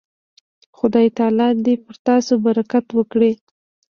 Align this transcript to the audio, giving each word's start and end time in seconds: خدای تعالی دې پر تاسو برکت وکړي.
خدای 0.77 1.07
تعالی 1.17 1.49
دې 1.65 1.73
پر 1.83 1.95
تاسو 2.07 2.33
برکت 2.45 2.85
وکړي. 2.97 3.31